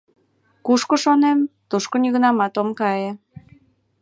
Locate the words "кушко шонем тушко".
0.65-1.95